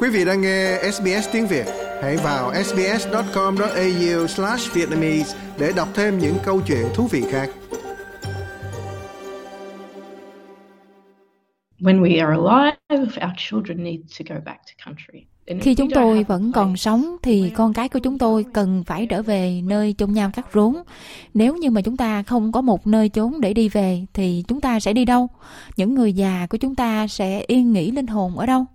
Quý 0.00 0.08
vị 0.08 0.24
đang 0.24 0.40
nghe 0.40 0.78
SBS 0.92 1.28
tiếng 1.32 1.46
Việt, 1.46 1.66
hãy 2.02 2.16
vào 2.16 2.52
sbs.com.au/vietnamese 2.64 5.38
để 5.58 5.72
đọc 5.76 5.88
thêm 5.94 6.18
những 6.18 6.34
câu 6.44 6.60
chuyện 6.66 6.86
thú 6.94 7.06
vị 7.06 7.24
khác. 7.30 7.50
When 11.80 12.02
we 12.02 12.26
are 12.26 12.36
alive, 12.36 12.76
our 13.26 13.34
children 13.36 13.84
need 13.84 14.00
to 14.18 14.24
go 14.28 14.34
back 14.44 14.60
to 14.66 14.72
country. 14.86 15.26
Khi 15.60 15.74
chúng 15.74 15.88
tôi 15.94 16.24
vẫn 16.24 16.52
còn 16.52 16.76
sống 16.76 17.16
thì 17.22 17.52
con 17.56 17.72
cái 17.72 17.88
của 17.88 17.98
chúng 17.98 18.18
tôi 18.18 18.44
cần 18.54 18.84
phải 18.86 19.06
trở 19.06 19.22
về 19.22 19.60
nơi 19.64 19.94
chôn 19.98 20.12
nhau 20.12 20.30
cắt 20.34 20.46
rốn. 20.54 20.74
Nếu 21.34 21.56
như 21.56 21.70
mà 21.70 21.80
chúng 21.80 21.96
ta 21.96 22.22
không 22.22 22.52
có 22.52 22.60
một 22.60 22.86
nơi 22.86 23.08
chốn 23.08 23.40
để 23.40 23.54
đi 23.54 23.68
về 23.68 24.06
thì 24.14 24.44
chúng 24.48 24.60
ta 24.60 24.80
sẽ 24.80 24.92
đi 24.92 25.04
đâu? 25.04 25.28
Những 25.76 25.94
người 25.94 26.12
già 26.12 26.46
của 26.50 26.58
chúng 26.58 26.74
ta 26.74 27.06
sẽ 27.06 27.44
yên 27.46 27.72
nghỉ 27.72 27.90
linh 27.90 28.06
hồn 28.06 28.38
ở 28.38 28.46
đâu? 28.46 28.66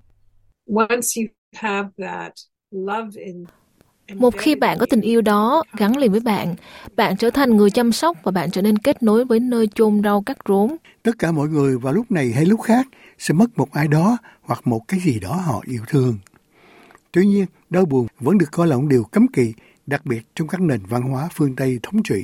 Một 4.16 4.38
khi 4.38 4.55
bạn 4.55 4.77
có 4.80 4.86
tình 4.86 5.02
yêu 5.02 5.22
đó 5.22 5.63
gắn 5.77 5.98
liền 5.98 6.12
với 6.12 6.20
bạn, 6.20 6.55
bạn 6.96 7.18
trở 7.18 7.30
thành 7.30 7.58
người 7.58 7.70
chăm 7.70 7.91
sóc 7.91 8.18
và 8.23 8.32
bạn 8.32 8.52
trở 8.52 8.62
nên 8.62 8.77
kết 8.77 9.04
nối 9.04 9.26
với 9.26 9.40
nơi 9.40 9.68
chôn 9.76 10.02
rau 10.04 10.22
cắt 10.22 10.38
rốn. 10.48 10.76
Tất 11.04 11.12
cả 11.20 11.32
mọi 11.32 11.49
người 11.49 11.77
vào 11.77 11.94
lúc 11.94 12.12
này 12.12 12.32
hay 12.32 12.46
lúc 12.46 12.62
khác 12.62 12.88
sẽ 13.18 13.34
mất 13.34 13.58
một 13.58 13.72
ai 13.72 13.88
đó 13.88 14.18
hoặc 14.41 14.68
một 14.68 14.82
cái 14.88 14.99
gì 14.99 15.20
đó 15.20 15.34
họ 15.46 15.62
yêu 15.66 15.82
thương. 15.88 16.18
Tuy 17.12 17.26
nhiên, 17.26 17.46
đau 17.70 17.85
buồn 17.85 18.08
vẫn 18.20 18.38
được 18.38 18.52
coi 18.52 18.68
là 18.68 18.77
một 18.77 18.85
điều 18.90 19.04
cấm 19.04 19.27
kỵ, 19.27 19.54
đặc 19.85 20.05
biệt 20.05 20.21
trong 20.35 20.48
các 20.48 20.62
nền 20.62 20.80
văn 20.90 21.02
hóa 21.02 21.30
phương 21.34 21.55
Tây 21.55 21.80
thống 21.84 22.04
trị. 22.04 22.24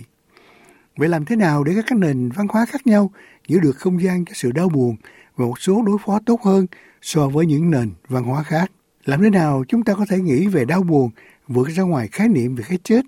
Vậy 1.00 1.10
làm 1.10 1.26
thế 1.26 1.36
nào 1.36 1.64
để 1.64 1.74
các 1.76 1.98
nền 1.98 2.30
văn 2.30 2.48
hóa 2.50 2.66
khác 2.66 2.88
nhau 2.88 3.12
giữ 3.48 3.60
được 3.60 3.78
không 3.78 4.02
gian 4.04 4.26
cho 4.26 4.32
sự 4.36 4.52
đau 4.52 4.70
buồn 4.70 4.96
và 5.36 5.46
một 5.46 5.60
số 5.60 5.84
đối 5.86 5.98
phó 6.06 6.20
tốt 6.26 6.42
hơn 6.42 6.68
so 7.02 7.28
với 7.28 7.46
những 7.46 7.72
nền 7.72 7.92
văn 8.08 8.24
hóa 8.24 8.44
khác? 8.44 8.72
Làm 9.06 9.22
thế 9.22 9.30
nào 9.30 9.64
chúng 9.68 9.84
ta 9.84 9.94
có 9.94 10.06
thể 10.10 10.20
nghĩ 10.20 10.48
về 10.48 10.66
đau 10.66 10.84
buồn 10.84 11.10
vượt 11.48 11.70
ra 11.70 11.84
ngoài 11.84 12.08
khái 12.12 12.28
niệm 12.28 12.56
về 12.56 12.64
cái 12.70 12.78
chết, 12.84 13.02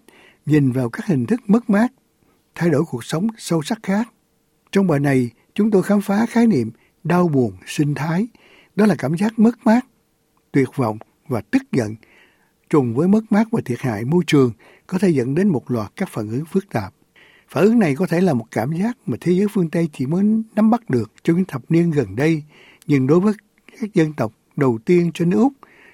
nhìn 0.45 0.71
vào 0.71 0.89
các 0.89 1.05
hình 1.05 1.25
thức 1.25 1.41
mất 1.47 1.69
mát, 1.69 1.87
thay 2.55 2.69
đổi 2.69 2.83
cuộc 2.89 3.03
sống 3.03 3.27
sâu 3.37 3.61
sắc 3.61 3.79
khác? 3.83 4.07
Trong 4.71 4.87
bài 4.87 4.99
này, 4.99 5.29
chúng 5.53 5.71
tôi 5.71 5.83
khám 5.83 6.01
phá 6.01 6.25
khái 6.25 6.47
niệm 6.47 6.71
đau 7.03 7.27
buồn 7.27 7.53
sinh 7.65 7.95
thái, 7.95 8.27
đó 8.75 8.85
là 8.85 8.95
cảm 8.97 9.17
giác 9.17 9.39
mất 9.39 9.65
mát, 9.65 9.85
tuyệt 10.51 10.69
vọng 10.75 10.97
và 11.27 11.41
tức 11.41 11.61
giận 11.71 11.95
trùng 12.69 12.95
với 12.95 13.07
mất 13.07 13.31
mát 13.31 13.47
và 13.51 13.61
thiệt 13.65 13.79
hại 13.79 14.05
môi 14.05 14.23
trường 14.27 14.51
có 14.87 14.97
thể 14.97 15.09
dẫn 15.09 15.35
đến 15.35 15.47
một 15.47 15.71
loạt 15.71 15.91
các 15.95 16.09
phản 16.09 16.29
ứng 16.29 16.45
phức 16.45 16.69
tạp. 16.69 16.93
Phản 17.53 17.63
ứng 17.63 17.79
này 17.79 17.95
có 17.95 18.07
thể 18.07 18.21
là 18.21 18.33
một 18.33 18.45
cảm 18.51 18.71
giác 18.71 18.97
mà 19.05 19.17
thế 19.21 19.31
giới 19.31 19.47
phương 19.53 19.69
Tây 19.69 19.89
chỉ 19.93 20.05
mới 20.05 20.23
nắm 20.55 20.69
bắt 20.69 20.89
được 20.89 21.11
trong 21.23 21.35
những 21.35 21.45
thập 21.45 21.71
niên 21.71 21.91
gần 21.91 22.15
đây, 22.15 22.43
nhưng 22.87 23.07
đối 23.07 23.19
với 23.19 23.33
các 23.81 23.93
dân 23.93 24.13
tộc 24.13 24.33
đầu 24.55 24.79
tiên 24.85 25.11
trên 25.13 25.29
nước 25.29 25.37
Úc, 25.37 25.53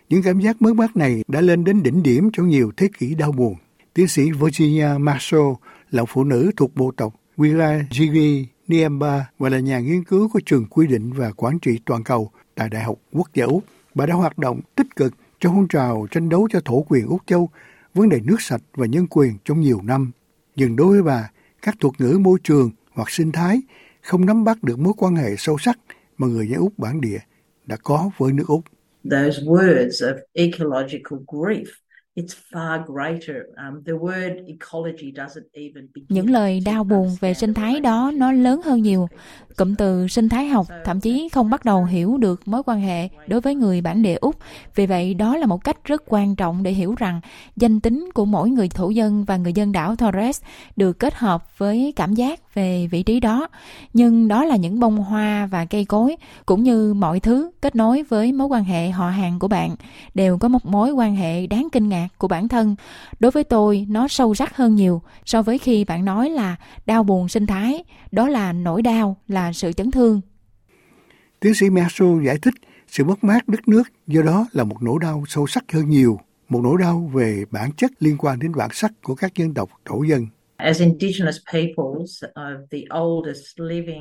những 0.10 0.24
cảm 0.24 0.40
giác 0.40 0.62
mất 0.62 0.76
mát 0.76 0.98
này 0.98 1.24
đã 1.28 1.42
lên 1.42 1.64
đến 1.64 1.84
đỉnh 1.84 2.04
điểm 2.04 2.30
trong 2.34 2.48
nhiều 2.48 2.72
thế 2.78 2.90
kỷ 2.98 3.16
đau 3.16 3.32
buồn. 3.32 3.56
Tiến 3.94 4.08
sĩ 4.08 4.32
Virginia 4.32 4.88
Marshall 5.00 5.52
là 5.92 6.06
phụ 6.06 6.24
nữ 6.24 6.52
thuộc 6.56 6.76
bộ 6.76 6.92
tộc 6.98 7.16
Wiradjuri 7.38 8.46
Niamba 8.68 9.30
và 9.40 9.50
là 9.50 9.60
nhà 9.60 9.80
nghiên 9.80 10.04
cứu 10.04 10.30
của 10.30 10.40
trường 10.46 10.66
quy 10.66 10.88
định 10.88 11.14
và 11.14 11.32
quản 11.32 11.60
trị 11.60 11.80
toàn 11.86 12.04
cầu 12.04 12.32
tại 12.56 12.70
Đại 12.70 12.84
học 12.84 12.98
Quốc 13.12 13.30
gia 13.34 13.46
Úc. 13.46 13.64
Bà 13.96 14.06
đã 14.06 14.14
hoạt 14.14 14.38
động 14.38 14.60
tích 14.76 14.96
cực 14.96 15.14
trong 15.40 15.54
phong 15.56 15.68
trào 15.68 16.08
tranh 16.12 16.30
đấu 16.30 16.48
cho 16.52 16.60
thổ 16.66 16.82
quyền 16.82 17.08
Úc 17.08 17.22
Châu, 17.26 17.50
vấn 17.94 18.10
đề 18.10 18.20
nước 18.24 18.42
sạch 18.42 18.62
và 18.76 18.86
nhân 18.86 19.08
quyền 19.10 19.34
trong 19.46 19.62
nhiều 19.62 19.82
năm. 19.84 20.12
Nhưng 20.56 20.76
đối 20.76 20.88
với 20.88 21.04
bà, 21.04 21.30
các 21.68 21.76
thuật 21.80 21.94
ngữ 22.02 22.18
môi 22.18 22.40
trường 22.44 22.72
hoặc 22.92 23.10
sinh 23.10 23.32
thái 23.32 23.62
không 24.02 24.26
nắm 24.26 24.44
bắt 24.44 24.64
được 24.64 24.80
mối 24.80 24.94
quan 24.98 25.16
hệ 25.16 25.36
sâu 25.38 25.58
sắc 25.60 25.80
mà 26.18 26.28
người 26.28 26.48
dân 26.50 26.60
Úc 26.60 26.80
bản 26.80 27.02
địa 27.02 27.20
đã 27.66 27.78
có 27.84 28.10
với 28.18 28.34
nước 28.34 28.44
Úc. 28.48 28.64
Those 29.12 29.42
words 29.42 29.90
of 29.90 30.16
ecological 30.34 31.20
grief 31.28 31.66
Um, 32.18 33.84
Những 36.10 36.30
lời 36.30 36.62
đau 36.66 36.84
buồn 36.84 37.16
về 37.20 37.34
sinh 37.34 37.54
thái 37.54 37.80
đó 37.80 38.12
nó 38.16 38.32
lớn 38.32 38.62
hơn 38.66 38.82
nhiều. 38.82 39.08
Cụm 39.56 39.76
từ 39.76 40.08
sinh 40.08 40.30
thái 40.30 40.48
học 40.48 40.68
thậm 40.86 41.00
chí 41.00 41.30
không 41.30 41.50
bắt 41.50 41.66
đầu 41.66 41.86
hiểu 41.86 42.18
được 42.18 42.48
mối 42.48 42.64
quan 42.66 42.82
hệ 42.82 43.10
đối 43.28 43.42
với 43.42 43.56
người 43.56 43.82
bản 43.82 44.02
địa 44.02 44.16
Úc. 44.16 44.36
Vì 44.76 44.86
vậy 44.86 45.14
đó 45.14 45.38
là 45.38 45.46
một 45.46 45.64
cách 45.64 45.78
rất 45.84 46.04
quan 46.08 46.36
trọng 46.36 46.64
để 46.64 46.72
hiểu 46.72 46.96
rằng 46.98 47.22
danh 47.56 47.80
tính 47.80 48.10
của 48.14 48.26
mỗi 48.26 48.50
người 48.50 48.70
thổ 48.70 48.90
dân 48.90 49.24
và 49.24 49.38
người 49.38 49.54
dân 49.54 49.72
đảo 49.72 49.96
Torres 49.96 50.42
được 50.76 51.00
kết 51.00 51.14
hợp 51.16 51.58
với 51.58 51.94
cảm 51.96 52.14
giác 52.14 52.47
về 52.58 52.88
vị 52.92 53.04
trí 53.04 53.20
đó. 53.20 53.48
Nhưng 53.94 54.28
đó 54.28 54.46
là 54.46 54.56
những 54.56 54.80
bông 54.80 54.98
hoa 54.98 55.46
và 55.46 55.66
cây 55.66 55.86
cối, 55.86 56.16
cũng 56.46 56.64
như 56.64 56.94
mọi 56.94 57.20
thứ 57.20 57.52
kết 57.62 57.76
nối 57.76 58.04
với 58.04 58.32
mối 58.32 58.48
quan 58.48 58.64
hệ 58.64 58.90
họ 58.90 59.10
hàng 59.10 59.40
của 59.40 59.48
bạn, 59.48 59.76
đều 60.14 60.38
có 60.38 60.48
một 60.48 60.66
mối 60.66 60.92
quan 60.92 61.16
hệ 61.16 61.48
đáng 61.48 61.68
kinh 61.72 61.90
ngạc 61.90 62.08
của 62.18 62.28
bản 62.28 62.48
thân. 62.48 62.76
Đối 63.20 63.32
với 63.32 63.44
tôi, 63.44 63.86
nó 63.90 64.08
sâu 64.08 64.36
sắc 64.36 64.58
hơn 64.58 64.76
nhiều 64.76 65.02
so 65.26 65.42
với 65.42 65.58
khi 65.58 65.84
bạn 65.84 66.06
nói 66.06 66.30
là 66.30 66.56
đau 66.86 67.04
buồn 67.04 67.30
sinh 67.30 67.48
thái. 67.48 67.84
Đó 68.12 68.28
là 68.28 68.54
nỗi 68.54 68.82
đau, 68.82 69.18
là 69.28 69.54
sự 69.54 69.74
chấn 69.74 69.92
thương. 69.92 70.22
Tiến 71.40 71.54
sĩ 71.54 71.70
Marshall 71.70 72.26
giải 72.26 72.38
thích 72.42 72.54
sự 72.88 73.04
mất 73.04 73.24
mát 73.24 73.48
đất 73.48 73.68
nước, 73.68 73.84
do 74.08 74.22
đó 74.22 74.48
là 74.52 74.64
một 74.64 74.84
nỗi 74.84 75.00
đau 75.02 75.24
sâu 75.28 75.48
sắc 75.48 75.64
hơn 75.74 75.90
nhiều, 75.90 76.20
một 76.50 76.62
nỗi 76.64 76.78
đau 76.80 77.12
về 77.14 77.44
bản 77.52 77.72
chất 77.72 77.92
liên 78.00 78.18
quan 78.18 78.40
đến 78.40 78.52
bản 78.56 78.70
sắc 78.74 78.92
của 79.04 79.16
các 79.16 79.36
dân 79.36 79.54
tộc 79.54 79.70
thổ 79.86 80.04
dân 80.04 80.28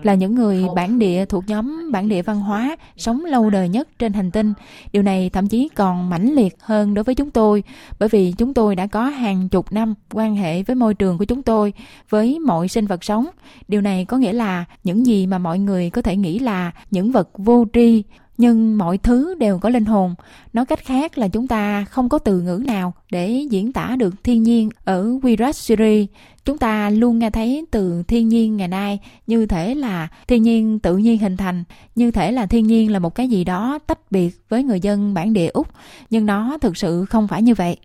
là 0.03 0.15
những 0.15 0.35
người 0.35 0.65
bản 0.75 0.99
địa 0.99 1.25
thuộc 1.25 1.45
nhóm 1.47 1.93
bản 1.93 2.09
địa 2.09 2.23
văn 2.23 2.41
hóa 2.41 2.77
sống 2.97 3.25
lâu 3.25 3.51
đời 3.51 3.69
nhất 3.69 3.89
trên 3.99 4.13
hành 4.13 4.31
tinh. 4.31 4.53
Điều 4.93 5.03
này 5.03 5.31
thậm 5.31 5.49
chí 5.49 5.69
còn 5.75 6.11
mãnh 6.11 6.35
liệt 6.35 6.57
hơn 6.61 6.95
đối 6.95 7.05
với 7.05 7.15
chúng 7.15 7.31
tôi 7.31 7.63
bởi 7.99 8.09
vì 8.09 8.33
chúng 8.33 8.55
tôi 8.55 8.77
đã 8.77 8.87
có 8.87 9.05
hàng 9.05 9.49
chục 9.49 9.73
năm 9.73 9.95
quan 10.13 10.37
hệ 10.37 10.63
với 10.63 10.77
môi 10.77 10.95
trường 10.95 11.19
của 11.19 11.25
chúng 11.25 11.43
tôi, 11.43 11.73
với 12.09 12.39
mọi 12.39 12.69
sinh 12.69 12.87
vật 12.87 13.05
sống. 13.05 13.27
Điều 13.69 13.81
này 13.81 14.05
có 14.05 14.17
nghĩa 14.17 14.33
là 14.33 14.65
những 14.85 15.07
gì 15.07 15.27
mà 15.27 15.39
mọi 15.39 15.59
người 15.59 15.91
có 15.91 16.03
thể 16.03 16.17
nghĩ 16.17 16.39
là 16.39 16.73
những 16.91 17.13
vật 17.13 17.29
vô 17.39 17.65
tri 17.73 18.03
nhưng 18.39 18.79
mọi 18.79 18.99
thứ 18.99 19.35
đều 19.35 19.59
có 19.59 19.69
linh 19.69 19.85
hồn. 19.85 20.15
Nói 20.53 20.67
cách 20.67 20.85
khác 20.85 21.19
là 21.19 21.29
chúng 21.29 21.49
ta 21.49 21.85
không 21.85 22.09
có 22.09 22.19
từ 22.19 22.41
ngữ 22.41 22.63
nào 22.67 22.93
để 23.11 23.47
diễn 23.51 23.73
tả 23.73 23.97
được 23.99 24.15
thiên 24.25 24.43
nhiên 24.43 24.71
ở 24.85 25.05
Wirasiri 25.23 26.07
chúng 26.47 26.59
ta 26.59 26.91
luôn 26.91 27.19
nghe 27.19 27.31
thấy 27.31 27.65
từ 27.71 28.03
thiên 28.03 28.29
nhiên 28.29 28.57
ngày 28.57 28.69
nay 28.69 29.01
như 29.27 29.47
thể 29.47 29.75
là 29.75 30.09
thiên 30.29 30.43
nhiên 30.43 30.79
tự 30.79 30.97
nhiên 30.97 31.19
hình 31.19 31.37
thành, 31.37 31.65
như 31.95 32.11
thể 32.11 32.33
là 32.33 32.47
thiên 32.47 32.67
nhiên 32.67 32.93
là 32.93 32.99
một 32.99 33.15
cái 33.15 33.29
gì 33.29 33.45
đó 33.45 33.79
tách 33.87 34.13
biệt 34.13 34.31
với 34.49 34.63
người 34.63 34.81
dân 34.81 35.15
bản 35.15 35.33
địa 35.33 35.49
úc. 35.49 35.69
Nhưng 36.11 36.27
nó 36.27 36.59
thực 36.61 36.77
sự 36.77 37.05
không 37.05 37.29
phải 37.29 37.43
như 37.43 37.55
vậy. 37.55 37.77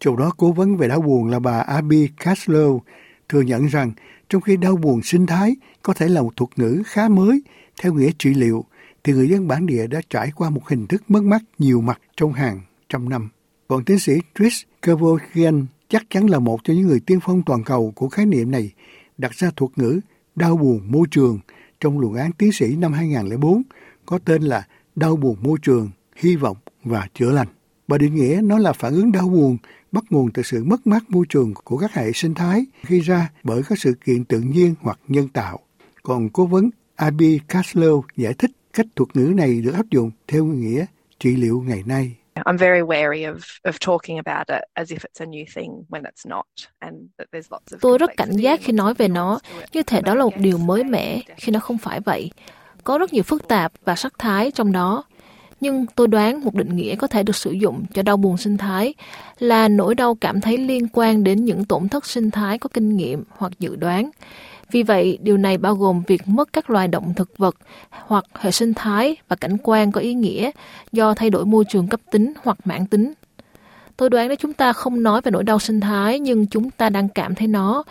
Trong 0.00 0.16
đó 0.16 0.32
cố 0.36 0.52
vấn 0.52 0.76
về 0.76 0.88
đau 0.88 1.00
buồn 1.00 1.26
là 1.26 1.38
bà 1.38 1.58
Abby 1.58 2.08
Caslow 2.18 2.80
thừa 3.28 3.40
nhận 3.40 3.66
rằng 3.66 3.92
trong 4.28 4.42
khi 4.42 4.56
đau 4.56 4.76
buồn 4.76 5.02
sinh 5.02 5.26
thái 5.26 5.56
có 5.82 5.94
thể 5.94 6.08
là 6.08 6.22
một 6.22 6.36
thuật 6.36 6.50
ngữ 6.56 6.82
khá 6.86 7.08
mới, 7.08 7.42
theo 7.82 7.94
nghĩa 7.94 8.10
trị 8.18 8.34
liệu 8.34 8.64
thì 9.04 9.12
người 9.12 9.28
dân 9.28 9.48
bản 9.48 9.66
địa 9.66 9.86
đã 9.86 10.00
trải 10.10 10.30
qua 10.34 10.50
một 10.50 10.68
hình 10.68 10.86
thức 10.86 11.02
mất 11.08 11.22
mát 11.22 11.42
nhiều 11.58 11.80
mặt 11.80 12.00
trong 12.16 12.32
hàng 12.32 12.60
trăm 12.88 13.08
năm. 13.08 13.28
Còn 13.68 13.84
tiến 13.84 13.98
sĩ 13.98 14.12
Trish 14.38 14.68
Kevogian 14.82 15.66
chắc 15.88 16.02
chắn 16.10 16.30
là 16.30 16.38
một 16.38 16.64
trong 16.64 16.76
những 16.76 16.86
người 16.86 17.00
tiên 17.00 17.18
phong 17.22 17.42
toàn 17.46 17.64
cầu 17.64 17.92
của 17.96 18.08
khái 18.08 18.26
niệm 18.26 18.50
này, 18.50 18.70
đặt 19.18 19.32
ra 19.34 19.50
thuật 19.56 19.78
ngữ 19.78 20.00
đau 20.36 20.56
buồn 20.56 20.80
môi 20.92 21.06
trường 21.10 21.38
trong 21.80 21.98
luận 21.98 22.14
án 22.14 22.32
tiến 22.32 22.52
sĩ 22.52 22.76
năm 22.76 22.92
2004 22.92 23.62
có 24.06 24.18
tên 24.18 24.42
là 24.42 24.66
đau 24.96 25.16
buồn 25.16 25.36
môi 25.40 25.58
trường, 25.62 25.90
hy 26.16 26.36
vọng 26.36 26.56
và 26.84 27.08
chữa 27.14 27.30
lành. 27.30 27.48
Bà 27.88 27.98
định 27.98 28.14
nghĩa 28.14 28.40
nó 28.44 28.58
là 28.58 28.72
phản 28.72 28.92
ứng 28.92 29.12
đau 29.12 29.28
buồn 29.28 29.56
bắt 29.92 30.04
nguồn 30.10 30.30
từ 30.32 30.42
sự 30.42 30.64
mất 30.64 30.86
mát 30.86 31.10
môi 31.10 31.26
trường 31.28 31.54
của 31.64 31.76
các 31.76 31.92
hệ 31.92 32.12
sinh 32.12 32.34
thái 32.34 32.64
gây 32.88 33.00
ra 33.00 33.30
bởi 33.44 33.62
các 33.68 33.78
sự 33.78 33.94
kiện 34.04 34.24
tự 34.24 34.40
nhiên 34.40 34.74
hoặc 34.80 34.98
nhân 35.08 35.28
tạo. 35.28 35.58
Còn 36.02 36.28
cố 36.28 36.46
vấn 36.46 36.70
Abby 36.96 37.40
Caslow 37.48 38.02
giải 38.16 38.34
thích 38.34 38.50
cách 38.72 38.86
thuật 38.96 39.16
ngữ 39.16 39.32
này 39.36 39.60
được 39.60 39.72
áp 39.74 39.90
dụng 39.90 40.10
theo 40.28 40.44
nghĩa 40.44 40.84
trị 41.18 41.36
liệu 41.36 41.64
ngày 41.66 41.82
nay. 41.86 42.16
I'm 42.34 42.56
very 42.56 42.80
wary 42.80 43.34
of 43.34 43.38
of 43.62 43.72
talking 43.86 44.16
about 44.16 44.46
it 44.48 44.62
as 44.74 44.92
if 44.92 44.98
it's 44.98 45.20
a 45.20 45.26
new 45.26 45.44
thing 45.54 45.84
when 45.88 46.02
it's 46.02 46.28
not 46.28 46.46
and 46.78 46.96
that 47.18 47.28
there's 47.32 47.50
lots 47.50 47.74
of 47.74 47.78
Tôi 47.80 47.98
rất 47.98 48.10
cảnh 48.16 48.32
giác 48.32 48.60
khi 48.62 48.72
nói 48.72 48.94
về 48.94 49.08
nó 49.08 49.38
như 49.72 49.82
thể 49.82 50.02
đó 50.02 50.14
là 50.14 50.24
một 50.24 50.36
điều 50.36 50.58
mới 50.58 50.84
mẻ 50.84 51.20
khi 51.36 51.52
nó 51.52 51.60
không 51.60 51.78
phải 51.78 52.00
vậy. 52.00 52.30
Có 52.84 52.98
rất 52.98 53.12
nhiều 53.12 53.22
phức 53.22 53.48
tạp 53.48 53.72
và 53.84 53.96
sắc 53.96 54.18
thái 54.18 54.50
trong 54.50 54.72
đó. 54.72 55.04
Nhưng 55.60 55.86
tôi 55.96 56.08
đoán 56.08 56.44
một 56.44 56.54
định 56.54 56.76
nghĩa 56.76 56.96
có 56.96 57.06
thể 57.06 57.22
được 57.22 57.36
sử 57.36 57.50
dụng 57.50 57.84
cho 57.94 58.02
đau 58.02 58.16
buồn 58.16 58.36
sinh 58.36 58.56
thái 58.56 58.94
là 59.38 59.68
nỗi 59.68 59.94
đau 59.94 60.14
cảm 60.14 60.40
thấy 60.40 60.58
liên 60.58 60.88
quan 60.92 61.24
đến 61.24 61.44
những 61.44 61.64
tổn 61.64 61.88
thất 61.88 62.06
sinh 62.06 62.30
thái 62.30 62.58
có 62.58 62.68
kinh 62.74 62.96
nghiệm 62.96 63.24
hoặc 63.30 63.52
dự 63.58 63.76
đoán 63.76 64.10
vì 64.72 64.82
vậy, 64.82 65.18
điều 65.22 65.36
này 65.36 65.58
bao 65.58 65.74
gồm 65.74 66.02
việc 66.06 66.28
mất 66.28 66.52
các 66.52 66.70
loài 66.70 66.88
động 66.88 67.14
thực 67.16 67.38
vật 67.38 67.56
hoặc 67.90 68.24
hệ 68.38 68.50
sinh 68.50 68.74
thái 68.74 69.16
và 69.28 69.36
cảnh 69.36 69.56
quan 69.62 69.92
có 69.92 70.00
ý 70.00 70.14
nghĩa 70.14 70.50
do 70.92 71.14
thay 71.14 71.30
đổi 71.30 71.46
môi 71.46 71.64
trường 71.68 71.88
cấp 71.88 72.00
tính 72.10 72.32
hoặc 72.42 72.58
mãn 72.64 72.86
tính. 72.86 73.12
Tôi 73.96 74.10
đoán 74.10 74.28
nếu 74.28 74.36
chúng 74.36 74.52
ta 74.52 74.72
không 74.72 75.02
nói 75.02 75.20
về 75.20 75.30
nỗi 75.30 75.44
đau 75.44 75.58
sinh 75.58 75.80
thái 75.80 76.18
nhưng 76.18 76.46
chúng 76.46 76.70
ta 76.70 76.90
đang 76.90 77.08
cảm 77.08 77.34
thấy 77.34 77.48
nó, 77.48 77.82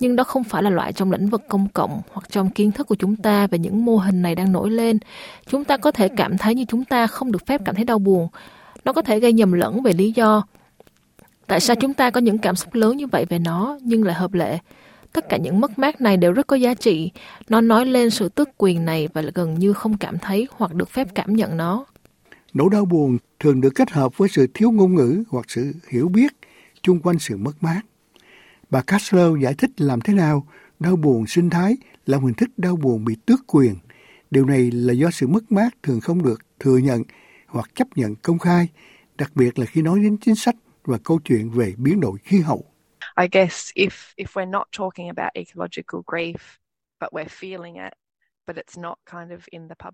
nhưng 0.00 0.16
đó 0.16 0.24
không 0.24 0.44
phải 0.44 0.62
là 0.62 0.70
loại 0.70 0.92
trong 0.92 1.12
lĩnh 1.12 1.28
vực 1.28 1.42
công 1.48 1.68
cộng 1.68 2.02
hoặc 2.12 2.30
trong 2.30 2.50
kiến 2.50 2.72
thức 2.72 2.86
của 2.86 2.94
chúng 2.94 3.16
ta 3.16 3.46
về 3.46 3.58
những 3.58 3.84
mô 3.84 3.96
hình 3.96 4.22
này 4.22 4.34
đang 4.34 4.52
nổi 4.52 4.70
lên. 4.70 4.98
Chúng 5.46 5.64
ta 5.64 5.76
có 5.76 5.90
thể 5.90 6.08
cảm 6.08 6.38
thấy 6.38 6.54
như 6.54 6.64
chúng 6.68 6.84
ta 6.84 7.06
không 7.06 7.32
được 7.32 7.46
phép 7.46 7.60
cảm 7.64 7.74
thấy 7.74 7.84
đau 7.84 7.98
buồn. 7.98 8.28
Nó 8.84 8.92
có 8.92 9.02
thể 9.02 9.20
gây 9.20 9.32
nhầm 9.32 9.52
lẫn 9.52 9.82
về 9.82 9.92
lý 9.92 10.12
do. 10.12 10.42
Tại 11.46 11.60
sao 11.60 11.76
chúng 11.76 11.94
ta 11.94 12.10
có 12.10 12.20
những 12.20 12.38
cảm 12.38 12.56
xúc 12.56 12.74
lớn 12.74 12.96
như 12.96 13.06
vậy 13.06 13.24
về 13.28 13.38
nó 13.38 13.78
nhưng 13.82 14.04
lại 14.04 14.14
hợp 14.14 14.34
lệ? 14.34 14.58
Tất 15.14 15.28
cả 15.28 15.36
những 15.36 15.60
mất 15.60 15.78
mát 15.78 16.00
này 16.00 16.16
đều 16.16 16.32
rất 16.32 16.46
có 16.46 16.56
giá 16.56 16.74
trị. 16.74 17.10
Nó 17.48 17.60
nói 17.60 17.86
lên 17.86 18.10
sự 18.10 18.28
tức 18.28 18.48
quyền 18.56 18.84
này 18.84 19.08
và 19.14 19.22
gần 19.34 19.54
như 19.54 19.72
không 19.72 19.96
cảm 19.96 20.18
thấy 20.18 20.48
hoặc 20.50 20.74
được 20.74 20.90
phép 20.90 21.08
cảm 21.14 21.36
nhận 21.36 21.56
nó. 21.56 21.86
Nỗi 22.54 22.68
đau 22.72 22.84
buồn 22.84 23.18
thường 23.40 23.60
được 23.60 23.70
kết 23.74 23.90
hợp 23.90 24.18
với 24.18 24.28
sự 24.28 24.46
thiếu 24.54 24.70
ngôn 24.70 24.94
ngữ 24.94 25.22
hoặc 25.28 25.44
sự 25.48 25.72
hiểu 25.88 26.08
biết 26.08 26.32
chung 26.82 27.00
quanh 27.00 27.18
sự 27.18 27.36
mất 27.36 27.52
mát. 27.62 27.80
Bà 28.70 28.82
Castro 28.82 29.36
giải 29.36 29.54
thích 29.54 29.70
làm 29.76 30.00
thế 30.00 30.14
nào 30.14 30.46
đau 30.80 30.96
buồn 30.96 31.26
sinh 31.26 31.50
thái 31.50 31.76
là 32.06 32.18
hình 32.18 32.34
thức 32.34 32.48
đau 32.56 32.76
buồn 32.76 33.04
bị 33.04 33.16
tước 33.26 33.40
quyền. 33.46 33.74
Điều 34.30 34.44
này 34.46 34.70
là 34.70 34.92
do 34.92 35.10
sự 35.10 35.26
mất 35.26 35.52
mát 35.52 35.74
thường 35.82 36.00
không 36.00 36.22
được 36.22 36.40
thừa 36.60 36.78
nhận 36.78 37.02
hoặc 37.46 37.70
chấp 37.74 37.88
nhận 37.96 38.14
công 38.14 38.38
khai, 38.38 38.68
đặc 39.18 39.32
biệt 39.34 39.58
là 39.58 39.66
khi 39.66 39.82
nói 39.82 40.00
đến 40.00 40.16
chính 40.16 40.34
sách 40.34 40.56
và 40.84 40.98
câu 41.04 41.20
chuyện 41.24 41.50
về 41.50 41.74
biến 41.76 42.00
đổi 42.00 42.18
khí 42.24 42.40
hậu. 42.40 42.64
I 43.16 43.28
guess 43.32 43.70
if 43.74 44.14
if 44.16 44.26
we're 44.34 44.50
not 44.50 44.66
talking 44.78 45.08
about 45.08 45.30
ecological 45.34 46.00
grief, 46.06 46.58
but 47.00 47.12
we're 47.12 47.28
feeling 47.28 47.74
it, 47.84 47.94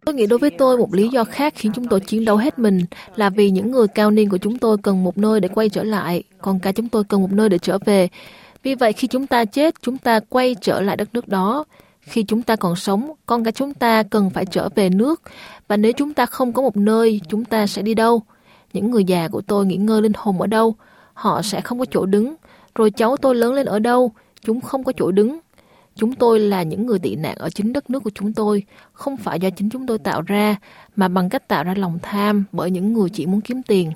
Tôi 0.04 0.14
nghĩ 0.14 0.26
đối 0.26 0.38
với 0.38 0.50
tôi 0.50 0.78
một 0.78 0.94
lý 0.94 1.08
do 1.08 1.24
khác 1.24 1.52
khiến 1.56 1.72
chúng 1.74 1.84
tôi 1.84 2.00
chiến 2.00 2.24
đấu 2.24 2.36
hết 2.36 2.58
mình 2.58 2.84
là 3.16 3.30
vì 3.30 3.50
những 3.50 3.70
người 3.70 3.88
cao 3.88 4.10
niên 4.10 4.28
của 4.28 4.38
chúng 4.38 4.58
tôi 4.58 4.76
cần 4.82 5.04
một 5.04 5.18
nơi 5.18 5.40
để 5.40 5.48
quay 5.48 5.68
trở 5.68 5.82
lại, 5.82 6.22
còn 6.40 6.58
cả 6.58 6.72
chúng 6.72 6.88
tôi 6.88 7.04
cần 7.04 7.20
một 7.20 7.32
nơi 7.32 7.48
để 7.48 7.58
trở 7.58 7.78
về. 7.84 8.08
Vì 8.62 8.74
vậy 8.74 8.92
khi 8.92 9.08
chúng 9.08 9.26
ta 9.26 9.44
chết, 9.44 9.74
chúng 9.82 9.98
ta 9.98 10.20
quay 10.20 10.56
trở 10.60 10.80
lại 10.80 10.96
đất 10.96 11.14
nước 11.14 11.28
đó. 11.28 11.64
Khi 12.00 12.22
chúng 12.22 12.42
ta 12.42 12.56
còn 12.56 12.76
sống, 12.76 13.12
con 13.26 13.44
cả 13.44 13.50
chúng 13.50 13.74
ta 13.74 14.02
cần 14.02 14.30
phải 14.30 14.46
trở 14.46 14.68
về 14.74 14.90
nước. 14.90 15.22
Và 15.68 15.76
nếu 15.76 15.92
chúng 15.92 16.14
ta 16.14 16.26
không 16.26 16.52
có 16.52 16.62
một 16.62 16.76
nơi, 16.76 17.20
chúng 17.28 17.44
ta 17.44 17.66
sẽ 17.66 17.82
đi 17.82 17.94
đâu? 17.94 18.22
Những 18.72 18.90
người 18.90 19.04
già 19.04 19.28
của 19.28 19.40
tôi 19.40 19.66
nghỉ 19.66 19.76
ngơi 19.76 20.02
linh 20.02 20.12
hồn 20.16 20.40
ở 20.40 20.46
đâu? 20.46 20.74
Họ 21.12 21.42
sẽ 21.42 21.60
không 21.60 21.78
có 21.78 21.84
chỗ 21.90 22.06
đứng. 22.06 22.34
Rồi 22.80 22.90
cháu 22.90 23.16
tôi 23.16 23.34
lớn 23.34 23.54
lên 23.54 23.66
ở 23.66 23.78
đâu? 23.78 24.12
Chúng 24.40 24.60
không 24.60 24.84
có 24.84 24.92
chỗ 24.96 25.10
đứng. 25.10 25.38
Chúng 25.94 26.14
tôi 26.14 26.40
là 26.40 26.62
những 26.62 26.86
người 26.86 26.98
tị 26.98 27.16
nạn 27.16 27.36
ở 27.36 27.50
chính 27.50 27.72
đất 27.72 27.90
nước 27.90 28.02
của 28.04 28.10
chúng 28.14 28.32
tôi, 28.32 28.62
không 28.92 29.16
phải 29.16 29.40
do 29.40 29.50
chính 29.50 29.70
chúng 29.70 29.86
tôi 29.86 29.98
tạo 29.98 30.22
ra, 30.22 30.56
mà 30.96 31.08
bằng 31.08 31.28
cách 31.28 31.48
tạo 31.48 31.64
ra 31.64 31.74
lòng 31.74 31.98
tham 32.02 32.44
bởi 32.52 32.70
những 32.70 32.92
người 32.92 33.10
chỉ 33.10 33.26
muốn 33.26 33.40
kiếm 33.40 33.62
tiền. 33.62 33.92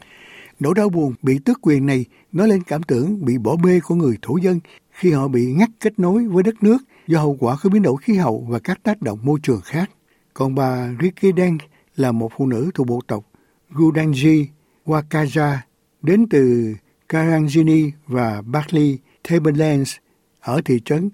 Nỗi 0.60 0.74
đau 0.76 0.88
buồn 0.88 1.14
bị 1.22 1.38
tước 1.44 1.58
quyền 1.62 1.86
này 1.86 2.04
nói 2.32 2.48
lên 2.48 2.62
cảm 2.62 2.82
tưởng 2.82 3.24
bị 3.24 3.38
bỏ 3.38 3.56
bê 3.64 3.80
của 3.80 3.94
người 3.94 4.18
thổ 4.22 4.36
dân 4.36 4.60
khi 4.90 5.12
họ 5.12 5.28
bị 5.28 5.46
ngắt 5.46 5.70
kết 5.80 5.98
nối 5.98 6.26
với 6.26 6.42
đất 6.42 6.62
nước 6.62 6.78
do 7.06 7.18
hậu 7.18 7.36
quả 7.40 7.56
của 7.62 7.68
biến 7.68 7.82
đổi 7.82 7.96
khí 8.02 8.14
hậu 8.14 8.46
và 8.48 8.58
các 8.58 8.82
tác 8.82 9.02
động 9.02 9.18
môi 9.22 9.38
trường 9.42 9.60
khác. 9.64 9.90
Còn 10.34 10.54
bà 10.54 10.88
Ricky 11.02 11.32
Deng 11.36 11.58
là 11.96 12.12
một 12.12 12.32
phụ 12.36 12.46
nữ 12.46 12.70
thuộc 12.74 12.86
bộ 12.86 13.00
tộc 13.06 13.24
Gudanji 13.70 14.44
Wakaja 14.86 15.56
đến 16.02 16.26
từ 16.28 16.74
Karanjini 17.08 17.90
và 18.06 18.42
Barclay 18.42 18.98
Tablelands 19.28 19.96
ở 20.40 20.60
thị 20.64 20.80
trấn 20.84 21.10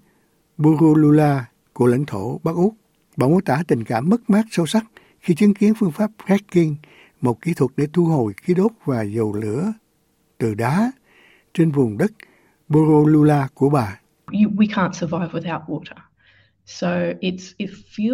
Burulula 0.56 1.44
của 1.72 1.86
lãnh 1.86 2.04
thổ 2.06 2.38
Bắc 2.38 2.54
Úc. 2.54 2.74
Bà 3.16 3.26
mô 3.26 3.40
tả 3.40 3.62
tình 3.68 3.84
cảm 3.84 4.08
mất 4.08 4.30
mát 4.30 4.44
sâu 4.50 4.66
sắc 4.66 4.84
khi 5.20 5.34
chứng 5.34 5.54
kiến 5.54 5.72
phương 5.78 5.92
pháp 5.92 6.10
fracking, 6.26 6.74
một 7.20 7.42
kỹ 7.42 7.54
thuật 7.54 7.70
để 7.76 7.86
thu 7.92 8.04
hồi 8.04 8.32
khí 8.36 8.54
đốt 8.54 8.72
và 8.84 9.02
dầu 9.02 9.32
lửa 9.32 9.72
từ 10.38 10.54
đá 10.54 10.92
trên 11.54 11.70
vùng 11.70 11.98
đất 11.98 12.12
Burulula 12.68 13.48
của 13.54 13.70
bà. 13.70 14.00
We 14.26 14.66
can't 14.66 14.92
survive 14.92 15.28
without 15.32 15.64
water. 15.66 16.09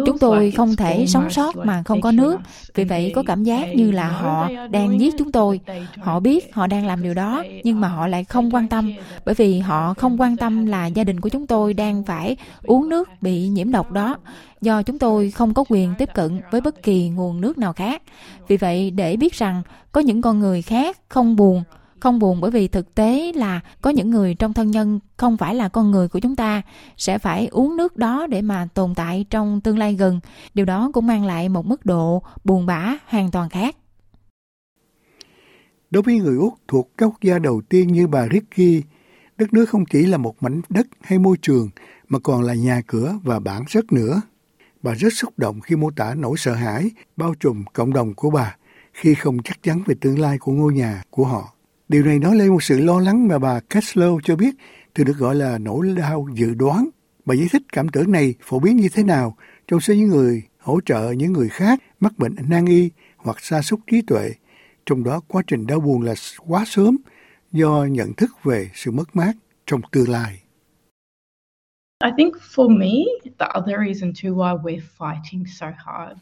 Chúng 0.05 0.17
tôi 0.19 0.51
không 0.51 0.75
thể 0.75 1.05
sống 1.07 1.29
sót 1.29 1.55
mà 1.55 1.83
không 1.85 2.01
có 2.01 2.11
nước, 2.11 2.39
vì 2.75 2.83
vậy 2.83 3.11
có 3.15 3.23
cảm 3.27 3.43
giác 3.43 3.75
như 3.75 3.91
là 3.91 4.07
họ 4.07 4.49
đang 4.71 5.01
giết 5.01 5.13
chúng 5.17 5.31
tôi. 5.31 5.59
Họ 5.99 6.19
biết 6.19 6.53
họ 6.53 6.67
đang 6.67 6.85
làm 6.85 7.03
điều 7.03 7.13
đó, 7.13 7.43
nhưng 7.63 7.81
mà 7.81 7.87
họ 7.87 8.07
lại 8.07 8.23
không 8.23 8.55
quan 8.55 8.67
tâm, 8.67 8.93
bởi 9.25 9.35
vì 9.35 9.59
họ 9.59 9.93
không 9.93 10.21
quan 10.21 10.37
tâm 10.37 10.65
là 10.65 10.87
gia 10.87 11.03
đình 11.03 11.19
của 11.19 11.29
chúng 11.29 11.47
tôi 11.47 11.73
đang 11.73 12.03
phải 12.03 12.35
uống 12.63 12.89
nước 12.89 13.09
bị 13.21 13.47
nhiễm 13.47 13.71
độc 13.71 13.91
đó, 13.91 14.17
do 14.61 14.83
chúng 14.83 14.99
tôi 14.99 15.31
không 15.31 15.53
có 15.53 15.63
quyền 15.69 15.93
tiếp 15.97 16.09
cận 16.13 16.39
với 16.51 16.61
bất 16.61 16.83
kỳ 16.83 17.09
nguồn 17.09 17.41
nước 17.41 17.57
nào 17.57 17.73
khác. 17.73 18.01
Vì 18.47 18.57
vậy, 18.57 18.91
để 18.91 19.17
biết 19.17 19.33
rằng 19.33 19.61
có 19.91 20.01
những 20.01 20.21
con 20.21 20.39
người 20.39 20.61
khác 20.61 20.97
không 21.09 21.35
buồn, 21.35 21.63
không 21.99 22.19
buồn 22.19 22.41
bởi 22.41 22.51
vì 22.51 22.67
thực 22.67 22.95
tế 22.95 23.31
là 23.35 23.59
có 23.81 23.89
những 23.89 24.09
người 24.09 24.35
trong 24.35 24.53
thân 24.53 24.71
nhân 24.71 24.99
không 25.17 25.37
phải 25.37 25.55
là 25.55 25.69
con 25.69 25.91
người 25.91 26.07
của 26.07 26.19
chúng 26.19 26.35
ta 26.35 26.61
sẽ 26.97 27.17
phải 27.17 27.47
uống 27.47 27.77
nước 27.77 27.97
đó 27.97 28.27
để 28.27 28.41
mà 28.41 28.67
tồn 28.73 28.95
tại 28.95 29.25
trong 29.29 29.61
tương 29.61 29.77
lai 29.77 29.93
gần. 29.93 30.19
Điều 30.53 30.65
đó 30.65 30.91
cũng 30.93 31.07
mang 31.07 31.25
lại 31.25 31.49
một 31.49 31.65
mức 31.65 31.85
độ 31.85 32.23
buồn 32.43 32.65
bã 32.65 32.97
hoàn 33.05 33.31
toàn 33.31 33.49
khác. 33.49 33.75
Đối 35.89 36.03
với 36.03 36.15
người 36.19 36.37
úc 36.37 36.53
thuộc 36.67 36.91
các 36.97 37.05
quốc 37.05 37.21
gia 37.21 37.39
đầu 37.39 37.61
tiên 37.69 37.87
như 37.87 38.07
bà 38.07 38.27
ricky 38.33 38.83
đất 39.37 39.53
nước 39.53 39.69
không 39.69 39.85
chỉ 39.85 40.05
là 40.05 40.17
một 40.17 40.43
mảnh 40.43 40.61
đất 40.69 40.87
hay 41.01 41.19
môi 41.19 41.37
trường 41.41 41.69
mà 42.07 42.19
còn 42.19 42.41
là 42.41 42.53
nhà 42.53 42.81
cửa 42.87 43.19
và 43.23 43.39
bản 43.39 43.63
chất 43.67 43.91
nữa. 43.91 44.21
Bà 44.81 44.93
rất 44.93 45.13
xúc 45.13 45.33
động 45.37 45.61
khi 45.61 45.75
mô 45.75 45.91
tả 45.91 46.13
nỗi 46.17 46.37
sợ 46.37 46.53
hãi 46.53 46.91
bao 47.17 47.33
trùm 47.39 47.63
cộng 47.73 47.93
đồng 47.93 48.13
của 48.13 48.29
bà 48.29 48.55
khi 48.93 49.13
không 49.13 49.37
chắc 49.43 49.63
chắn 49.63 49.83
về 49.85 49.95
tương 50.01 50.19
lai 50.19 50.37
của 50.37 50.51
ngôi 50.51 50.73
nhà 50.73 51.03
của 51.09 51.25
họ. 51.25 51.53
Điều 51.89 52.03
này 52.03 52.19
nói 52.19 52.35
lên 52.35 52.49
một 52.49 52.63
sự 52.63 52.79
lo 52.79 52.99
lắng 52.99 53.27
mà 53.27 53.39
bà 53.39 53.59
Kessler 53.59 54.09
cho 54.23 54.35
biết 54.35 54.55
thường 54.95 55.07
được 55.07 55.17
gọi 55.17 55.35
là 55.35 55.57
nỗi 55.57 55.95
đau 55.97 56.27
dự 56.33 56.53
đoán. 56.53 56.89
Bà 57.25 57.35
giải 57.35 57.47
thích 57.51 57.61
cảm 57.71 57.89
tưởng 57.89 58.11
này 58.11 58.33
phổ 58.41 58.59
biến 58.59 58.75
như 58.75 58.89
thế 58.93 59.03
nào 59.03 59.37
trong 59.67 59.79
số 59.79 59.93
những 59.93 60.07
người 60.07 60.43
hỗ 60.59 60.79
trợ 60.85 61.11
những 61.11 61.33
người 61.33 61.49
khác 61.49 61.79
mắc 61.99 62.17
bệnh 62.17 62.35
nan 62.49 62.65
y 62.65 62.89
hoặc 63.17 63.37
sa 63.41 63.61
sút 63.61 63.79
trí 63.87 64.01
tuệ. 64.01 64.31
Trong 64.85 65.03
đó 65.03 65.21
quá 65.27 65.41
trình 65.47 65.67
đau 65.67 65.79
buồn 65.79 66.01
là 66.01 66.13
quá 66.47 66.63
sớm 66.67 66.97
do 67.51 67.85
nhận 67.85 68.13
thức 68.13 68.31
về 68.43 68.69
sự 68.73 68.91
mất 68.91 69.15
mát 69.15 69.33
trong 69.65 69.81
tương 69.91 70.09
lai. 70.09 70.41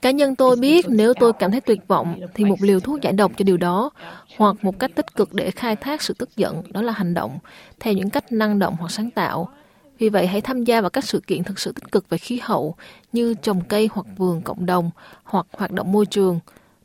Cá 0.01 0.11
nhân 0.11 0.35
tôi 0.35 0.55
biết 0.55 0.85
nếu 0.89 1.13
tôi 1.13 1.33
cảm 1.33 1.51
thấy 1.51 1.61
tuyệt 1.61 1.87
vọng 1.87 2.19
thì 2.33 2.45
một 2.45 2.61
liều 2.61 2.79
thuốc 2.79 3.01
giải 3.01 3.13
độc 3.13 3.31
cho 3.37 3.43
điều 3.43 3.57
đó 3.57 3.89
hoặc 4.37 4.55
một 4.61 4.79
cách 4.79 4.91
tích 4.95 5.15
cực 5.15 5.33
để 5.33 5.51
khai 5.51 5.75
thác 5.75 6.01
sự 6.01 6.13
tức 6.13 6.29
giận 6.35 6.61
đó 6.69 6.81
là 6.81 6.93
hành 6.93 7.13
động 7.13 7.39
theo 7.79 7.93
những 7.93 8.09
cách 8.09 8.31
năng 8.31 8.59
động 8.59 8.75
hoặc 8.79 8.91
sáng 8.91 9.11
tạo. 9.11 9.49
Vì 9.97 10.09
vậy 10.09 10.27
hãy 10.27 10.41
tham 10.41 10.63
gia 10.63 10.81
vào 10.81 10.89
các 10.89 11.03
sự 11.03 11.21
kiện 11.27 11.43
thực 11.43 11.59
sự 11.59 11.71
tích 11.71 11.91
cực 11.91 12.09
về 12.09 12.17
khí 12.17 12.39
hậu 12.43 12.75
như 13.13 13.33
trồng 13.33 13.61
cây 13.61 13.89
hoặc 13.93 14.05
vườn 14.17 14.41
cộng 14.41 14.65
đồng 14.65 14.91
hoặc 15.23 15.47
hoạt 15.51 15.71
động 15.71 15.91
môi 15.91 16.05
trường. 16.05 16.39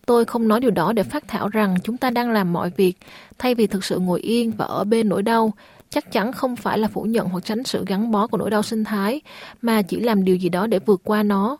Tôi 0.06 0.24
không 0.24 0.48
nói 0.48 0.60
điều 0.60 0.70
đó 0.70 0.92
để 0.92 1.02
phát 1.02 1.28
thảo 1.28 1.48
rằng 1.48 1.76
chúng 1.84 1.96
ta 1.96 2.10
đang 2.10 2.30
làm 2.30 2.52
mọi 2.52 2.70
việc 2.76 2.94
thay 3.38 3.54
vì 3.54 3.66
thực 3.66 3.84
sự 3.84 3.98
ngồi 3.98 4.20
yên 4.20 4.50
và 4.50 4.64
ở 4.64 4.84
bên 4.84 5.08
nỗi 5.08 5.22
đau 5.22 5.52
chắc 5.90 6.12
chắn 6.12 6.32
không 6.32 6.56
phải 6.56 6.78
là 6.78 6.88
phủ 6.88 7.02
nhận 7.02 7.28
hoặc 7.28 7.44
tránh 7.44 7.64
sự 7.64 7.84
gắn 7.86 8.10
bó 8.10 8.26
của 8.26 8.38
nỗi 8.38 8.50
đau 8.50 8.62
sinh 8.62 8.84
thái, 8.84 9.20
mà 9.62 9.82
chỉ 9.82 10.00
làm 10.00 10.24
điều 10.24 10.36
gì 10.36 10.48
đó 10.48 10.66
để 10.66 10.78
vượt 10.78 11.00
qua 11.04 11.22
nó. 11.22 11.56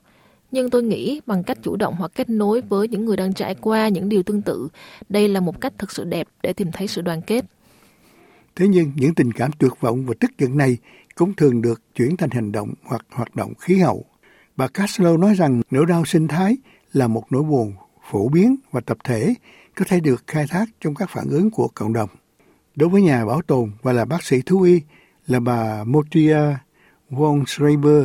Nhưng 0.51 0.71
tôi 0.71 0.83
nghĩ 0.83 1.21
bằng 1.27 1.43
cách 1.43 1.59
chủ 1.63 1.77
động 1.77 1.95
hoặc 1.99 2.13
kết 2.15 2.29
nối 2.29 2.61
với 2.61 2.89
những 2.89 3.05
người 3.05 3.17
đang 3.17 3.33
trải 3.33 3.55
qua 3.55 3.89
những 3.89 4.09
điều 4.09 4.23
tương 4.23 4.43
tự, 4.43 4.69
đây 5.09 5.29
là 5.29 5.41
một 5.41 5.61
cách 5.61 5.73
thực 5.79 5.93
sự 5.93 6.05
đẹp 6.05 6.29
để 6.43 6.53
tìm 6.53 6.73
thấy 6.73 6.89
sự 6.89 7.03
đoàn 7.03 7.23
kết. 7.23 7.45
Thế 8.57 8.69
nhưng 8.69 8.93
những 8.97 9.15
tình 9.15 9.33
cảm 9.33 9.51
tuyệt 9.59 9.73
vọng 9.81 10.07
và 10.07 10.15
tức 10.21 10.31
giận 10.39 10.57
này 10.57 10.77
cũng 11.15 11.35
thường 11.35 11.63
được 11.63 11.83
chuyển 11.95 12.17
thành 12.17 12.31
hành 12.31 12.53
động 12.53 12.75
hoặc 12.85 13.07
hoạt 13.11 13.37
động 13.37 13.53
khí 13.59 13.79
hậu. 13.79 14.05
Bà 14.57 14.67
Caslow 14.67 15.19
nói 15.19 15.35
rằng 15.35 15.63
nỗi 15.71 15.87
đau 15.87 16.05
sinh 16.05 16.29
thái 16.29 16.57
là 16.93 17.07
một 17.07 17.25
nỗi 17.31 17.43
buồn 17.43 17.73
phổ 18.11 18.29
biến 18.29 18.57
và 18.71 18.81
tập 18.81 18.99
thể 19.05 19.35
có 19.75 19.85
thể 19.89 20.01
được 20.01 20.25
khai 20.27 20.47
thác 20.49 20.65
trong 20.81 20.95
các 20.95 21.11
phản 21.11 21.27
ứng 21.31 21.51
của 21.51 21.69
cộng 21.75 21.93
đồng. 21.93 22.09
Đối 22.77 22.89
với 22.89 23.03
nhà 23.03 23.27
bảo 23.27 23.43
tồn 23.43 23.73
và 23.83 23.93
là 23.93 24.05
bác 24.05 24.23
sĩ 24.23 24.43
thú 24.43 24.63
y 24.63 24.81
là 25.27 25.41
bà 25.41 25.85
Motia 25.85 26.57
von 27.11 27.45
Schreiber, 27.47 28.05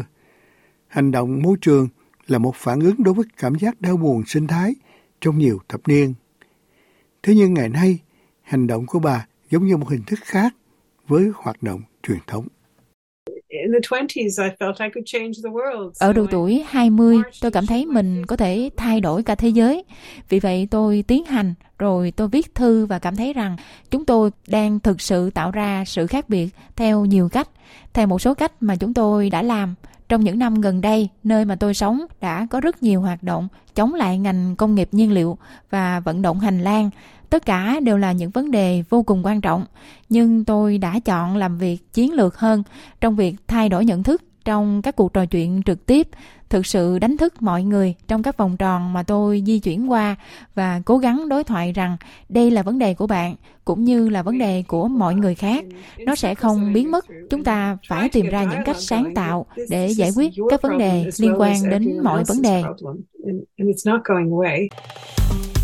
hành 0.88 1.12
động 1.12 1.42
môi 1.42 1.58
trường 1.62 1.88
là 2.28 2.38
một 2.38 2.56
phản 2.56 2.80
ứng 2.80 3.04
đối 3.04 3.14
với 3.14 3.26
cảm 3.38 3.56
giác 3.56 3.82
đau 3.82 3.98
buồn 3.98 4.24
sinh 4.28 4.48
thái 4.48 4.76
trong 5.22 5.38
nhiều 5.38 5.60
thập 5.70 5.88
niên. 5.88 6.14
Thế 7.24 7.36
nhưng 7.36 7.54
ngày 7.54 7.70
nay, 7.70 8.00
hành 8.42 8.68
động 8.68 8.86
của 8.86 9.00
bà 9.00 9.28
giống 9.50 9.68
như 9.68 9.78
một 9.78 9.90
hình 9.90 10.04
thức 10.08 10.20
khác 10.24 10.56
với 11.08 11.32
hoạt 11.36 11.64
động 11.64 11.82
truyền 12.04 12.20
thống. 12.28 12.48
Ở 16.00 16.14
độ 16.14 16.26
tuổi 16.32 16.64
20, 16.68 17.18
tôi 17.42 17.52
cảm 17.52 17.66
thấy 17.66 17.86
mình 17.86 18.26
có 18.26 18.36
thể 18.36 18.70
thay 18.78 19.02
đổi 19.02 19.24
cả 19.24 19.36
thế 19.36 19.50
giới. 19.50 19.84
Vì 20.30 20.40
vậy 20.40 20.68
tôi 20.72 21.04
tiến 21.08 21.26
hành, 21.26 21.54
rồi 21.80 22.14
tôi 22.16 22.28
viết 22.28 22.56
thư 22.56 22.86
và 22.86 23.00
cảm 23.00 23.16
thấy 23.16 23.34
rằng 23.34 23.56
chúng 23.92 24.06
tôi 24.06 24.30
đang 24.48 24.80
thực 24.80 25.02
sự 25.02 25.30
tạo 25.30 25.52
ra 25.52 25.84
sự 25.86 26.08
khác 26.08 26.30
biệt 26.30 26.50
theo 26.76 27.06
nhiều 27.06 27.30
cách, 27.30 27.50
theo 27.94 28.08
một 28.08 28.22
số 28.22 28.34
cách 28.34 28.52
mà 28.60 28.76
chúng 28.76 28.94
tôi 28.94 29.30
đã 29.30 29.42
làm. 29.42 29.76
Trong 30.10 30.22
những 30.22 30.40
năm 30.40 30.62
gần 30.62 30.82
đây, 30.82 31.10
nơi 31.24 31.46
mà 31.46 31.56
tôi 31.56 31.74
sống 31.74 32.06
đã 32.22 32.48
có 32.50 32.60
rất 32.60 32.84
nhiều 32.84 33.02
hoạt 33.02 33.24
động 33.24 33.48
chống 33.76 33.94
lại 33.94 34.18
ngành 34.18 34.56
công 34.56 34.76
nghiệp 34.76 34.90
nhiên 34.92 35.12
liệu 35.12 35.38
và 35.70 36.00
vận 36.00 36.22
động 36.22 36.40
hành 36.40 36.62
lang 36.62 36.90
tất 37.30 37.46
cả 37.46 37.80
đều 37.84 37.98
là 37.98 38.12
những 38.12 38.30
vấn 38.30 38.52
đề 38.52 38.84
vô 38.90 39.04
cùng 39.04 39.26
quan 39.26 39.42
trọng, 39.42 39.66
nhưng 40.10 40.46
tôi 40.46 40.78
đã 40.78 41.00
chọn 41.00 41.38
làm 41.38 41.58
việc 41.58 41.94
chiến 41.94 42.14
lược 42.14 42.38
hơn 42.38 42.64
trong 43.02 43.16
việc 43.16 43.36
thay 43.48 43.70
đổi 43.70 43.86
nhận 43.86 44.04
thức 44.04 44.22
trong 44.46 44.82
các 44.82 44.96
cuộc 44.96 45.14
trò 45.14 45.26
chuyện 45.26 45.62
trực 45.66 45.86
tiếp, 45.86 46.08
thực 46.50 46.66
sự 46.66 47.00
đánh 47.00 47.18
thức 47.18 47.42
mọi 47.42 47.64
người 47.64 47.96
trong 48.08 48.24
các 48.24 48.38
vòng 48.38 48.58
tròn 48.58 48.94
mà 48.94 49.04
tôi 49.04 49.44
di 49.46 49.60
chuyển 49.60 49.92
qua 49.92 50.16
và 50.56 50.82
cố 50.86 50.98
gắng 50.98 51.30
đối 51.30 51.44
thoại 51.44 51.72
rằng 51.72 51.98
đây 52.30 52.52
là 52.52 52.62
vấn 52.62 52.80
đề 52.80 52.94
của 52.94 53.08
bạn 53.08 53.36
cũng 53.66 53.84
như 53.84 54.10
là 54.10 54.24
vấn 54.24 54.38
đề 54.38 54.64
của 54.68 54.88
mọi 54.88 55.16
người 55.16 55.36
khác. 55.36 55.66
Nó 56.00 56.16
sẽ 56.16 56.36
không 56.36 56.74
biến 56.74 56.92
mất. 56.92 57.06
Chúng 57.30 57.44
ta 57.44 57.78
phải 57.90 58.10
tìm 58.10 58.26
ra 58.26 58.44
những 58.44 58.60
cách 58.66 58.80
sáng 58.80 59.14
tạo 59.16 59.46
để 59.70 59.88
giải 59.88 60.12
quyết 60.16 60.32
các 60.50 60.62
vấn 60.62 60.78
đề 60.78 61.06
liên 61.20 61.34
quan 61.38 61.70
đến 61.70 62.00
mọi 62.04 62.24
vấn 62.24 62.42
đề 62.42 62.64